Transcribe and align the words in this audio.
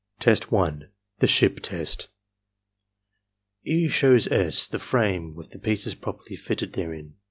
Test 0.19 0.47
1.— 0.49 0.89
The 1.19 1.27
Ship 1.27 1.59
Test 1.59 2.07
E. 3.63 3.87
shows 3.87 4.27
S. 4.31 4.67
the 4.67 4.79
frame 4.79 5.35
with 5.35 5.51
the 5.51 5.59
pieces 5.59 5.93
properly 5.93 6.35
fitted 6.37 6.73
therein. 6.73 7.17